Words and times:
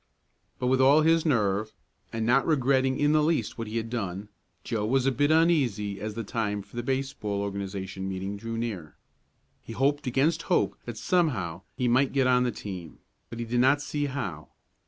But 0.57 0.65
with 0.65 0.81
all 0.81 1.01
his 1.03 1.27
nerve, 1.27 1.73
and 2.11 2.25
not 2.25 2.47
regretting 2.47 2.97
in 2.99 3.11
the 3.11 3.21
least 3.21 3.59
what 3.59 3.67
he 3.67 3.77
had 3.77 3.91
done, 3.91 4.29
Joe 4.63 4.83
was 4.83 5.05
a 5.05 5.11
bit 5.11 5.29
uneasy 5.29 6.01
as 6.01 6.15
the 6.15 6.23
time 6.23 6.63
for 6.63 6.75
the 6.75 6.81
baseball 6.81 7.39
organization 7.39 8.09
meeting 8.09 8.35
drew 8.35 8.57
near. 8.57 8.95
He 9.61 9.73
hoped 9.73 10.07
against 10.07 10.41
hope 10.49 10.75
that 10.85 10.97
somehow 10.97 11.61
he 11.77 11.87
might 11.87 12.13
get 12.13 12.25
on 12.25 12.41
the 12.45 12.51
team, 12.51 12.97
but 13.29 13.37
he 13.37 13.45
did 13.45 13.59
not 13.59 13.79
see 13.79 14.05
how. 14.07 14.47